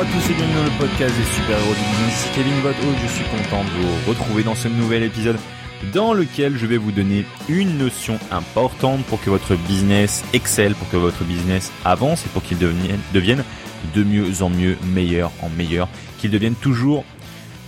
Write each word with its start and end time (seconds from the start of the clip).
à 0.00 0.04
tous 0.04 0.30
et 0.30 0.34
bienvenue 0.34 0.56
dans 0.56 0.64
le 0.64 0.78
podcast 0.78 1.14
des 1.14 1.24
super-héros 1.24 1.74
du. 1.74 2.08
Ici 2.08 2.28
Kevin 2.34 2.54
votre 2.62 2.78
je 3.02 3.06
suis 3.06 3.24
content 3.24 3.62
de 3.64 3.68
vous 3.68 4.08
retrouver 4.08 4.42
dans 4.42 4.54
ce 4.54 4.68
nouvel 4.68 5.02
épisode 5.02 5.36
dans 5.92 6.14
lequel 6.14 6.56
je 6.56 6.64
vais 6.64 6.78
vous 6.78 6.90
donner 6.90 7.26
une 7.50 7.76
notion 7.76 8.18
importante 8.30 9.04
pour 9.04 9.20
que 9.22 9.28
votre 9.28 9.56
business 9.56 10.24
excelle, 10.32 10.74
pour 10.74 10.88
que 10.88 10.96
votre 10.96 11.22
business 11.24 11.70
avance 11.84 12.24
et 12.24 12.30
pour 12.30 12.42
qu'il 12.42 12.56
devienne, 12.56 12.98
devienne 13.12 13.44
de 13.94 14.02
mieux 14.02 14.42
en 14.42 14.48
mieux, 14.48 14.78
meilleur 14.94 15.32
en 15.42 15.50
meilleur, 15.50 15.86
qu'il 16.16 16.30
devienne 16.30 16.54
toujours 16.54 17.04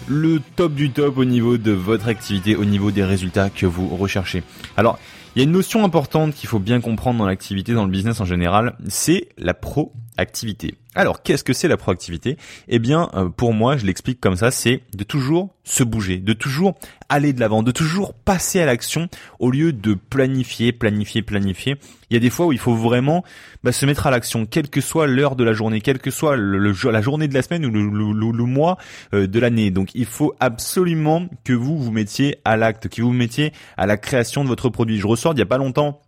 le 0.07 0.41
top 0.57 0.73
du 0.73 0.91
top 0.91 1.19
au 1.19 1.27
niveau 1.27 1.59
de 1.59 1.73
votre 1.73 2.09
activité, 2.09 2.57
au 2.57 2.65
niveau 2.65 2.93
des 2.93 3.05
résultats 3.05 3.51
que 3.51 3.67
vous 3.67 3.95
recherchez. 3.95 4.43
Alors, 4.79 4.99
il 5.37 5.41
y 5.41 5.43
a 5.43 5.45
une 5.45 5.53
notion 5.53 5.85
importante 5.85 6.35
qu'il 6.35 6.49
faut 6.49 6.61
bien 6.61 6.81
comprendre 6.81 7.19
dans 7.19 7.27
l'activité, 7.27 7.75
dans 7.75 7.85
le 7.85 7.91
business 7.91 8.23
en 8.23 8.25
général, 8.25 8.75
c'est 8.89 9.29
la 9.37 9.53
Alors, 10.95 11.23
qu'est-ce 11.23 11.43
que 11.43 11.55
c'est 11.55 11.69
la 11.69 11.79
proactivité? 11.79 12.37
Eh 12.69 12.79
bien, 12.79 13.09
euh, 13.15 13.31
pour 13.31 13.55
moi, 13.55 13.79
je 13.79 13.87
l'explique 13.87 14.21
comme 14.21 14.37
ça, 14.37 14.51
c'est 14.51 14.83
de 14.95 15.05
toujours 15.05 15.49
se 15.65 15.83
bouger, 15.83 16.19
de 16.19 16.35
toujours 16.35 16.75
aller 17.09 17.33
de 17.33 17.41
l'avant, 17.41 17.63
de 17.63 17.71
toujours 17.71 18.13
passer 18.13 18.61
à 18.61 18.67
l'action 18.67 19.09
au 19.39 19.51
lieu 19.51 19.73
de 19.73 19.95
planifier, 19.95 20.73
planifier, 20.73 21.23
planifier. 21.23 21.77
Il 22.11 22.15
y 22.15 22.17
a 22.19 22.21
des 22.21 22.29
fois 22.29 22.47
où 22.47 22.53
il 22.53 22.59
faut 22.59 22.75
vraiment 22.75 23.25
bah, 23.65 23.73
se 23.73 23.87
mettre 23.87 24.07
à 24.07 24.11
l'action, 24.11 24.45
quelle 24.45 24.69
que 24.69 24.83
soit 24.83 25.07
l'heure 25.07 25.35
de 25.35 25.45
la 25.45 25.55
journée, 25.55 25.81
quelle 25.81 25.99
que 25.99 26.11
soit 26.11 26.37
le, 26.37 26.75
la 26.91 27.01
journée 27.01 27.27
de 27.27 27.35
la 27.35 27.43
semaine 27.43 27.65
ou 27.65 27.71
le, 27.71 28.33
le 28.33 28.45
mois 28.45 28.77
euh, 29.15 29.27
de 29.27 29.41
l'année. 29.41 29.71
Donc, 29.71 29.95
il 29.95 30.07
faut 30.07 30.35
absolument 30.41 31.27
que 31.45 31.55
vous 31.55 31.79
vous 31.79 31.91
mettiez 31.91 32.37
à 32.45 32.59
l'acte, 32.59 32.89
que 32.89 33.01
vous 33.01 33.09
vous 33.09 33.15
mettiez 33.15 33.53
à 33.79 33.87
la 33.87 33.97
création 33.97 34.45
de 34.45 34.49
votre 34.49 34.69
produit. 34.69 34.99
Je 34.99 35.07
ressors 35.07 35.33
il 35.33 35.39
y 35.39 35.43
a 35.43 35.47
pas 35.47 35.59
longtemps 35.59 36.03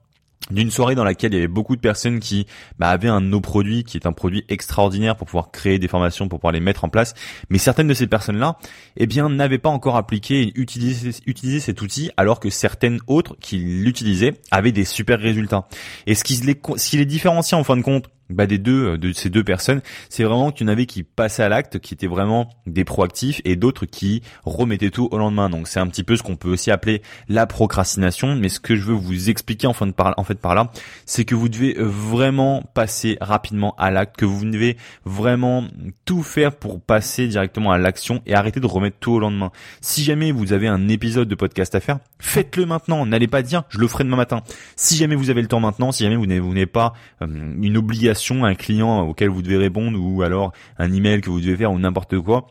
d'une 0.50 0.70
soirée 0.70 0.94
dans 0.94 1.04
laquelle 1.04 1.32
il 1.32 1.36
y 1.36 1.38
avait 1.38 1.48
beaucoup 1.48 1.74
de 1.74 1.80
personnes 1.80 2.20
qui 2.20 2.46
bah, 2.78 2.88
avaient 2.88 3.08
un 3.08 3.20
nos 3.20 3.40
produits 3.40 3.84
qui 3.84 3.96
est 3.96 4.06
un 4.06 4.12
produit 4.12 4.44
extraordinaire 4.48 5.16
pour 5.16 5.26
pouvoir 5.26 5.50
créer 5.50 5.78
des 5.78 5.88
formations, 5.88 6.28
pour 6.28 6.38
pouvoir 6.38 6.52
les 6.52 6.60
mettre 6.60 6.84
en 6.84 6.88
place. 6.88 7.14
Mais 7.48 7.58
certaines 7.58 7.88
de 7.88 7.94
ces 7.94 8.06
personnes-là, 8.06 8.58
eh 8.96 9.06
bien, 9.06 9.28
n'avaient 9.30 9.58
pas 9.58 9.70
encore 9.70 9.96
appliqué 9.96 10.42
et 10.42 10.52
utilisé, 10.56 11.60
cet 11.60 11.80
outil, 11.80 12.10
alors 12.16 12.40
que 12.40 12.50
certaines 12.50 13.00
autres 13.06 13.36
qui 13.40 13.56
l'utilisaient 13.56 14.34
avaient 14.50 14.72
des 14.72 14.84
super 14.84 15.18
résultats. 15.18 15.66
Et 16.06 16.14
ce 16.14 16.24
qui 16.24 16.34
les, 16.36 16.60
ce 16.76 16.90
qui 16.90 16.98
les 16.98 17.06
différencie 17.06 17.58
en 17.58 17.64
fin 17.64 17.76
de 17.76 17.82
compte 17.82 18.08
bah 18.30 18.46
des 18.46 18.58
deux 18.58 18.92
euh, 18.92 18.98
de 18.98 19.12
ces 19.12 19.30
deux 19.30 19.44
personnes, 19.44 19.82
c'est 20.08 20.24
vraiment 20.24 20.50
qu'il 20.50 20.66
y 20.66 20.70
en 20.70 20.72
avait 20.72 20.86
qui 20.86 21.02
passaient 21.02 21.42
à 21.42 21.48
l'acte, 21.48 21.78
qui 21.78 21.94
étaient 21.94 22.06
vraiment 22.06 22.48
des 22.66 22.84
proactifs 22.84 23.40
et 23.44 23.56
d'autres 23.56 23.86
qui 23.86 24.22
remettaient 24.44 24.90
tout 24.90 25.08
au 25.10 25.18
lendemain. 25.18 25.50
Donc 25.50 25.68
c'est 25.68 25.80
un 25.80 25.86
petit 25.86 26.04
peu 26.04 26.16
ce 26.16 26.22
qu'on 26.22 26.36
peut 26.36 26.50
aussi 26.50 26.70
appeler 26.70 27.02
la 27.28 27.46
procrastination, 27.46 28.34
mais 28.36 28.48
ce 28.48 28.60
que 28.60 28.76
je 28.76 28.82
veux 28.82 28.94
vous 28.94 29.28
expliquer 29.28 29.66
en, 29.66 29.72
fin 29.72 29.86
de 29.86 29.92
par, 29.92 30.14
en 30.16 30.24
fait 30.24 30.36
par 30.36 30.54
là, 30.54 30.70
c'est 31.04 31.24
que 31.24 31.34
vous 31.34 31.48
devez 31.48 31.74
vraiment 31.78 32.62
passer 32.74 33.18
rapidement 33.20 33.74
à 33.76 33.90
l'acte, 33.90 34.16
que 34.16 34.24
vous 34.24 34.44
devez 34.44 34.76
vraiment 35.04 35.64
tout 36.04 36.22
faire 36.22 36.56
pour 36.56 36.80
passer 36.80 37.28
directement 37.28 37.72
à 37.72 37.78
l'action 37.78 38.22
et 38.26 38.34
arrêter 38.34 38.60
de 38.60 38.66
remettre 38.66 38.96
tout 39.00 39.12
au 39.12 39.18
lendemain. 39.18 39.50
Si 39.80 40.02
jamais 40.02 40.32
vous 40.32 40.52
avez 40.52 40.68
un 40.68 40.88
épisode 40.88 41.28
de 41.28 41.34
podcast 41.34 41.74
à 41.74 41.80
faire, 41.80 41.98
faites-le 42.18 42.64
maintenant, 42.64 43.04
n'allez 43.04 43.28
pas 43.28 43.42
dire 43.42 43.64
je 43.68 43.78
le 43.78 43.88
ferai 43.88 44.04
demain 44.04 44.16
matin. 44.16 44.42
Si 44.76 44.96
jamais 44.96 45.14
vous 45.14 45.30
avez 45.30 45.42
le 45.42 45.48
temps 45.48 45.60
maintenant, 45.60 45.92
si 45.92 46.04
jamais 46.04 46.16
vous 46.16 46.26
n'avez 46.26 46.66
pas 46.66 46.94
euh, 47.22 47.26
une 47.60 47.76
obligation 47.76 48.13
un 48.44 48.54
client 48.54 49.02
auquel 49.02 49.28
vous 49.28 49.42
devez 49.42 49.56
répondre 49.56 49.98
ou 50.00 50.22
alors 50.22 50.52
un 50.78 50.92
email 50.92 51.20
que 51.20 51.30
vous 51.30 51.40
devez 51.40 51.56
faire 51.56 51.72
ou 51.72 51.78
n'importe 51.78 52.18
quoi, 52.20 52.46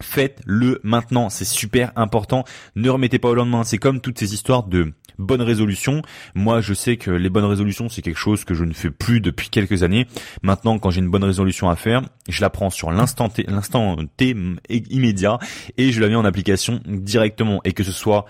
faites-le 0.00 0.80
maintenant, 0.82 1.28
c'est 1.28 1.44
super 1.44 1.92
important. 1.96 2.44
Ne 2.76 2.90
remettez 2.90 3.18
pas 3.18 3.28
au 3.28 3.34
lendemain. 3.34 3.64
C'est 3.64 3.78
comme 3.78 4.00
toutes 4.00 4.18
ces 4.18 4.34
histoires 4.34 4.64
de 4.64 4.92
bonnes 5.18 5.42
résolutions. 5.42 6.02
Moi, 6.34 6.60
je 6.60 6.74
sais 6.74 6.96
que 6.96 7.10
les 7.10 7.28
bonnes 7.28 7.44
résolutions, 7.44 7.88
c'est 7.88 8.02
quelque 8.02 8.18
chose 8.18 8.44
que 8.44 8.54
je 8.54 8.64
ne 8.64 8.72
fais 8.72 8.90
plus 8.90 9.20
depuis 9.20 9.48
quelques 9.50 9.82
années. 9.82 10.06
Maintenant, 10.42 10.78
quand 10.78 10.90
j'ai 10.90 11.00
une 11.00 11.10
bonne 11.10 11.24
résolution 11.24 11.68
à 11.68 11.76
faire, 11.76 12.02
je 12.28 12.40
la 12.40 12.50
prends 12.50 12.70
sur 12.70 12.90
l'instant 12.90 13.28
T, 13.28 13.44
l'instant 13.48 13.96
T 14.16 14.36
immédiat 14.68 15.38
et 15.76 15.90
je 15.90 16.00
la 16.00 16.08
mets 16.08 16.14
en 16.14 16.24
application 16.24 16.80
directement. 16.86 17.60
Et 17.64 17.72
que 17.72 17.82
ce 17.82 17.92
soit 17.92 18.26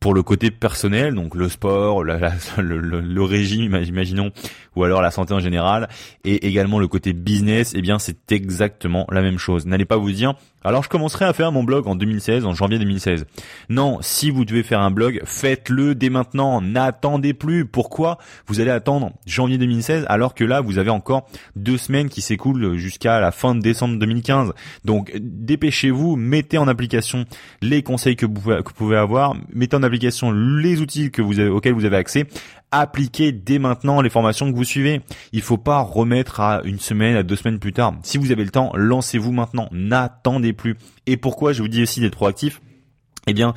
pour 0.00 0.14
le 0.14 0.22
côté 0.22 0.50
personnel, 0.50 1.14
donc 1.14 1.34
le 1.34 1.50
sport, 1.50 2.02
le, 2.58 3.22
régime, 3.22 3.76
imaginons, 3.86 4.32
ou 4.74 4.84
alors 4.84 5.02
la 5.02 5.10
santé 5.10 5.34
en 5.34 5.40
général, 5.40 5.90
et 6.24 6.46
également 6.46 6.78
le 6.78 6.88
côté 6.88 7.12
business, 7.12 7.74
eh 7.76 7.82
bien 7.82 7.98
c'est 7.98 8.32
exactement 8.32 9.06
la 9.12 9.20
même 9.20 9.36
chose. 9.36 9.66
N'allez 9.66 9.84
pas 9.84 9.98
vous 9.98 10.10
dire, 10.10 10.34
alors 10.64 10.82
je 10.82 10.88
commencerai 10.88 11.26
à 11.26 11.32
faire 11.34 11.52
mon 11.52 11.64
blog 11.64 11.86
en 11.86 11.96
2016, 11.96 12.46
en 12.46 12.54
janvier 12.54 12.78
2016. 12.78 13.26
Non, 13.68 13.98
si 14.00 14.30
vous 14.30 14.46
devez 14.46 14.62
faire 14.62 14.80
un 14.80 14.90
blog, 14.90 15.20
faites-le 15.24 15.94
dès 15.94 16.08
maintenant, 16.08 16.62
n'attendez 16.62 17.34
plus. 17.34 17.66
Pourquoi? 17.66 18.16
Vous 18.46 18.60
allez 18.60 18.70
attendre 18.70 19.12
janvier 19.26 19.58
2016 19.58 20.06
alors 20.08 20.34
que 20.34 20.44
là 20.44 20.62
vous 20.62 20.78
avez 20.78 20.90
encore 20.90 21.28
deux 21.56 21.76
semaines 21.78 22.08
qui 22.08 22.22
s'écoulent 22.22 22.76
jusqu'à 22.76 23.20
la 23.20 23.32
fin 23.32 23.54
de 23.54 23.60
décembre 23.60 23.98
2015. 23.98 24.52
Donc 24.84 25.12
dépêchez-vous, 25.18 26.16
mettez 26.16 26.56
en 26.56 26.68
application 26.68 27.26
les 27.60 27.82
conseils 27.82 28.16
que 28.16 28.26
vous, 28.26 28.62
pouvez 28.76 28.96
avoir, 28.96 29.34
mettez 29.52 29.76
en 29.76 29.82
les 29.90 30.80
outils 30.80 31.10
auxquels 31.18 31.74
vous 31.74 31.84
avez 31.84 31.96
accès, 31.96 32.26
appliquez 32.70 33.32
dès 33.32 33.58
maintenant 33.58 34.00
les 34.00 34.10
formations 34.10 34.50
que 34.50 34.56
vous 34.56 34.64
suivez. 34.64 35.00
Il 35.32 35.42
faut 35.42 35.58
pas 35.58 35.80
remettre 35.80 36.40
à 36.40 36.62
une 36.64 36.78
semaine, 36.78 37.16
à 37.16 37.22
deux 37.22 37.36
semaines 37.36 37.58
plus 37.58 37.72
tard. 37.72 37.94
Si 38.02 38.18
vous 38.18 38.32
avez 38.32 38.44
le 38.44 38.50
temps, 38.50 38.72
lancez-vous 38.74 39.32
maintenant. 39.32 39.68
N'attendez 39.72 40.52
plus. 40.52 40.76
Et 41.06 41.16
pourquoi 41.16 41.52
je 41.52 41.62
vous 41.62 41.68
dis 41.68 41.82
aussi 41.82 42.00
d'être 42.00 42.16
proactif? 42.16 42.60
Eh 43.26 43.32
bien, 43.32 43.54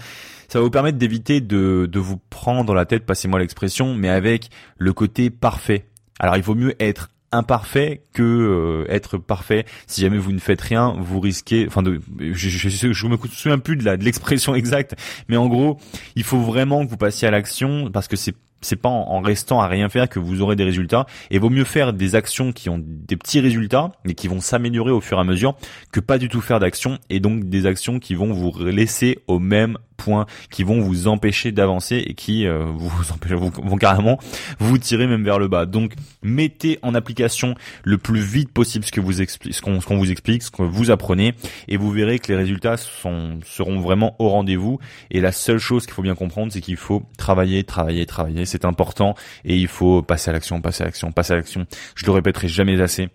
ça 0.48 0.60
va 0.60 0.64
vous 0.64 0.72
permettre 0.72 0.98
d'éviter 0.98 1.42
de, 1.42 1.90
de 1.92 2.00
vous 2.00 2.18
prendre 2.30 2.74
la 2.74 2.86
tête, 2.86 3.06
passez-moi 3.06 3.40
l'expression, 3.40 3.96
mais 3.96 4.10
avec 4.10 4.50
le 4.78 4.94
côté 4.94 5.30
parfait. 5.30 5.88
Alors 6.20 6.38
il 6.38 6.44
vaut 6.44 6.56
mieux 6.56 6.76
être 6.80 7.10
imparfait 7.34 8.02
que 8.14 8.24
euh, 8.24 8.86
être 8.94 9.18
parfait. 9.18 9.66
Si 9.88 10.02
jamais 10.02 10.18
vous 10.18 10.32
ne 10.32 10.40
faites 10.40 10.62
rien, 10.62 10.96
vous 11.00 11.20
risquez. 11.20 11.66
Enfin, 11.68 11.84
de, 11.84 12.00
je, 12.20 12.50
je, 12.50 12.70
je, 12.70 12.94
je 12.94 13.08
me 13.08 13.18
souviens 13.18 13.60
plus 13.60 13.76
de 13.76 13.84
de 13.84 14.04
l'expression 14.04 14.56
exacte, 14.64 14.96
mais 15.28 15.38
en 15.38 15.48
gros, 15.48 15.80
il 16.16 16.24
faut 16.24 16.40
vraiment 16.40 16.86
que 16.86 16.90
vous 16.90 16.98
passiez 16.98 17.28
à 17.28 17.32
l'action 17.32 17.90
parce 17.92 18.08
que 18.08 18.16
c'est 18.16 18.36
c'est 18.64 18.76
pas 18.76 18.90
en, 18.90 19.22
restant 19.22 19.62
à 19.62 19.68
rien 19.68 19.90
faire 19.90 20.10
que 20.10 20.20
vous 20.20 20.42
aurez 20.42 20.56
des 20.56 20.64
résultats. 20.64 21.06
Et 21.32 21.40
vaut 21.40 21.50
mieux 21.50 21.64
faire 21.64 21.94
des 21.94 22.16
actions 22.16 22.52
qui 22.52 22.70
ont 22.70 22.82
des 22.84 23.16
petits 23.16 23.40
résultats 23.40 23.92
et 24.08 24.14
qui 24.14 24.28
vont 24.28 24.40
s'améliorer 24.40 24.92
au 24.92 25.02
fur 25.02 25.18
et 25.18 25.22
à 25.22 25.24
mesure 25.24 25.56
que 25.92 26.00
pas 26.00 26.18
du 26.18 26.30
tout 26.30 26.42
faire 26.42 26.60
d'actions 26.60 26.98
et 27.10 27.20
donc 27.20 27.46
des 27.46 27.66
actions 27.66 28.00
qui 28.00 28.16
vont 28.16 28.34
vous 28.34 28.54
laisser 28.64 29.20
au 29.28 29.40
même 29.40 29.78
point, 29.98 30.26
qui 30.50 30.64
vont 30.64 30.82
vous 30.82 31.08
empêcher 31.08 31.52
d'avancer 31.52 32.04
et 32.06 32.14
qui 32.14 32.46
euh, 32.46 32.66
vous, 32.76 32.90
vous, 32.90 33.52
vont 33.64 33.78
carrément 33.78 34.20
vous 34.60 34.78
tirer 34.78 35.08
même 35.08 35.24
vers 35.24 35.40
le 35.40 35.48
bas. 35.48 35.66
Donc 35.66 35.94
mettez 36.22 36.80
en 36.82 36.96
application 36.96 37.56
le 37.84 37.98
plus 37.98 38.22
vite 38.22 38.52
possible 38.52 38.86
ce 38.86 38.92
que 38.92 39.02
vous 39.02 39.22
explique, 39.22 39.54
ce 39.54 39.62
qu'on 39.62 39.98
vous 39.98 40.12
explique, 40.12 40.44
ce 40.44 40.52
que 40.52 40.64
vous 40.64 40.92
apprenez, 40.92 41.34
et 41.68 41.78
vous 41.78 41.92
verrez 41.92 42.20
que 42.20 42.32
les 42.32 42.38
résultats 42.38 42.78
sont, 42.78 43.40
seront 43.46 43.80
vraiment 43.80 44.16
au 44.20 44.30
rendez-vous. 44.30 44.80
Et 45.12 45.22
la 45.22 45.32
seule 45.32 45.60
chose 45.60 45.86
qu'il 45.86 45.94
faut 45.94 46.02
bien 46.02 46.16
comprendre, 46.16 46.52
c'est 46.52 46.62
qu'il 46.62 46.78
faut 46.78 47.04
travailler, 47.18 47.64
travailler, 47.64 48.06
travailler. 48.06 48.46
C'est 48.54 48.66
important 48.66 49.16
et 49.46 49.58
il 49.58 49.68
faut 49.68 50.04
passer 50.04 50.30
à 50.30 50.34
l'action, 50.34 50.62
passer 50.62 50.84
à 50.84 50.86
l'action, 50.86 51.12
passer 51.12 51.34
à 51.34 51.38
l'action. 51.38 51.66
Je 51.96 52.06
le 52.06 52.12
répéterai 52.12 52.48
jamais 52.48 52.80
assez 52.80 53.10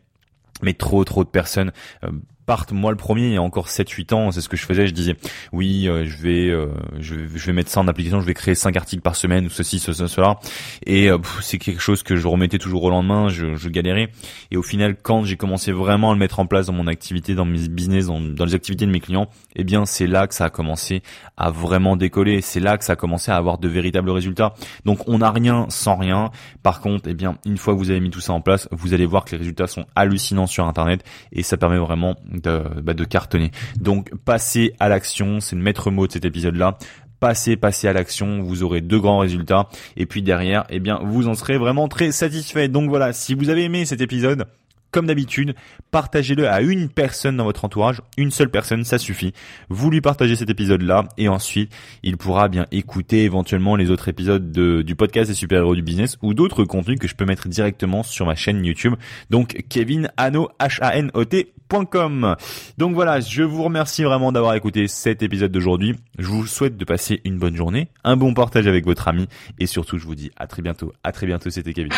mais 0.63 0.75
trop 0.75 1.05
trop 1.05 1.23
de 1.23 1.29
personnes 1.29 1.71
euh, 2.03 2.11
partent. 2.49 2.73
Moi 2.73 2.91
le 2.91 2.97
premier 2.97 3.27
il 3.27 3.35
y 3.35 3.37
a 3.37 3.43
encore 3.43 3.69
7 3.69 3.91
8 3.91 4.13
ans 4.15 4.31
c'est 4.33 4.41
ce 4.41 4.49
que 4.49 4.57
je 4.57 4.65
faisais. 4.65 4.87
Je 4.87 4.95
disais 4.95 5.17
oui 5.53 5.87
euh, 5.87 6.07
je 6.07 6.17
vais 6.17 6.49
euh, 6.49 6.69
je, 6.99 7.15
je, 7.35 7.47
vais 7.47 7.53
mettre 7.53 7.71
ça 7.71 7.81
en 7.81 7.87
application. 7.87 8.21
Je 8.21 8.27
vais 8.27 8.33
créer 8.33 8.55
5 8.55 8.75
articles 8.75 9.03
par 9.03 9.17
semaine 9.17 9.47
ou 9.47 9.51
ceci 9.51 9.79
ceci 9.79 10.09
cela. 10.09 10.39
Et 10.87 11.11
euh, 11.11 11.19
c'est 11.43 11.59
quelque 11.59 11.83
chose 11.83 12.03
que 12.03 12.17
je 12.17 12.27
remettais 12.27 12.57
toujours 12.57 12.85
au 12.85 12.91
lendemain. 12.91 13.29
Je, 13.29 13.55
je 13.55 13.69
galérais. 13.69 14.09
Et 14.51 14.57
au 14.57 14.63
final 14.63 14.97
quand 15.01 15.25
j'ai 15.25 15.37
commencé 15.37 15.73
vraiment 15.73 16.11
à 16.11 16.15
le 16.15 16.19
mettre 16.19 16.41
en 16.41 16.47
place 16.47 16.67
dans 16.67 16.73
mon 16.73 16.87
activité 16.87 17.35
dans 17.35 17.45
mes 17.45 17.69
business 17.69 18.07
dans, 18.07 18.19
dans 18.19 18.47
les 18.47 18.55
activités 18.55 18.87
de 18.87 18.91
mes 18.91 19.01
clients 19.01 19.29
eh 19.55 19.63
bien 19.63 19.85
c'est 19.85 20.07
là 20.07 20.27
que 20.27 20.35
ça 20.35 20.47
a 20.47 20.51
commencé 20.51 21.03
à 21.37 21.51
vraiment 21.51 21.97
décoller. 21.97 22.41
C'est 22.41 22.61
là 22.61 22.79
que 22.79 22.85
ça 22.85 22.95
a 22.95 22.97
commencé 22.97 23.31
à 23.31 23.37
avoir 23.37 23.59
de 23.59 23.69
véritables 23.69 24.09
résultats. 24.09 24.55
Donc 24.87 25.07
on 25.07 25.19
n'a 25.19 25.31
rien 25.31 25.67
sans 25.69 25.97
rien. 25.97 26.31
Par 26.63 26.81
contre 26.81 27.11
eh 27.11 27.15
bien 27.15 27.37
une 27.45 27.59
fois 27.59 27.75
que 27.75 27.79
vous 27.79 27.91
avez 27.91 28.01
mis 28.01 28.11
tout 28.11 28.21
ça 28.21 28.33
en 28.33 28.41
place 28.41 28.69
vous 28.71 28.95
allez 28.95 29.05
voir 29.05 29.27
que 29.27 29.33
les 29.33 29.39
résultats 29.39 29.67
sont 29.67 29.85
hallucinants 29.95 30.47
sur 30.47 30.67
internet. 30.67 31.05
Et 31.33 31.43
ça 31.43 31.59
permet 31.59 31.77
vraiment 31.77 32.17
de, 32.41 32.63
bah, 32.83 32.95
de 32.95 33.05
cartonner. 33.05 33.51
Donc 33.81 34.11
passez 34.25 34.75
à 34.79 34.89
l'action, 34.89 35.41
c'est 35.41 35.57
le 35.57 35.63
maître 35.63 35.91
mot 35.91 36.07
de 36.07 36.13
cet 36.13 36.25
épisode-là 36.25 36.79
passez, 37.21 37.57
passez 37.57 37.89
à 37.89 37.93
l'action, 37.93 38.41
vous 38.43 38.63
aurez 38.63 38.81
de 38.81 38.97
grands 38.97 39.19
résultats. 39.19 39.69
Et 39.97 40.07
puis 40.07 40.23
derrière, 40.23 40.65
eh 40.71 40.79
bien, 40.81 41.01
vous 41.03 41.29
en 41.29 41.35
serez 41.35 41.59
vraiment 41.59 41.89
très 41.89 42.13
satisfait. 42.13 42.69
Donc 42.69 42.89
voilà, 42.89 43.13
si 43.13 43.35
vous 43.35 43.51
avez 43.51 43.65
aimé 43.65 43.85
cet 43.85 44.01
épisode, 44.01 44.47
comme 44.91 45.07
d'habitude, 45.07 45.55
partagez-le 45.91 46.49
à 46.49 46.61
une 46.61 46.89
personne 46.89 47.37
dans 47.37 47.45
votre 47.45 47.65
entourage, 47.65 48.01
une 48.17 48.31
seule 48.31 48.51
personne, 48.51 48.85
ça 48.85 48.99
suffit. 48.99 49.33
Vous 49.69 49.91
lui 49.91 50.01
partagez 50.01 50.37
cet 50.37 50.51
épisode-là 50.51 51.05
et 51.17 51.29
ensuite, 51.29 51.73
il 52.03 52.17
pourra 52.17 52.49
bien 52.49 52.67
écouter 52.73 53.25
éventuellement 53.25 53.77
les 53.77 53.91
autres 53.91 54.09
épisodes 54.09 54.51
du 54.51 54.97
podcast 54.97 55.31
des 55.31 55.35
super-héros 55.35 55.75
du 55.75 55.83
business 55.83 56.17
ou 56.23 56.35
d'autres 56.35 56.65
contenus 56.65 56.99
que 56.99 57.09
je 57.09 57.15
peux 57.15 57.25
mettre 57.25 57.49
directement 57.49 58.03
sur 58.03 58.27
ma 58.27 58.35
chaîne 58.35 58.65
YouTube. 58.65 58.95
Donc 59.31 59.65
Kevin 59.69 60.11
Hano 60.17 60.49
H 60.61 60.79
A 60.81 60.97
N 60.97 61.11
O 61.15 61.25
T.com. 61.25 62.37
Donc 62.79 62.95
voilà, 62.95 63.21
je 63.21 63.43
vous 63.43 63.63
remercie 63.63 64.05
vraiment 64.05 64.33
d'avoir 64.33 64.55
écouté 64.55 64.89
cet 64.89 65.23
épisode 65.23 65.53
d'aujourd'hui. 65.53 65.97
Je 66.19 66.29
vous 66.29 66.47
souhaite 66.47 66.77
de 66.77 66.85
passer 66.85 67.21
une 67.25 67.39
bonne 67.39 67.57
journée, 67.57 67.89
un 68.05 68.17
bon 68.17 68.35
partage 68.35 68.67
avec 68.67 68.85
votre 68.85 69.09
ami 69.09 69.29
et 69.59 69.67
surtout 69.67 69.99
je 69.99 70.07
vous 70.07 70.15
dis 70.15 70.31
à 70.37 70.47
très 70.47 70.63
bientôt. 70.63 70.93
À 71.05 71.13
très 71.13 71.27
bientôt, 71.27 71.51
c'était 71.51 71.73
Kevin. 71.73 71.93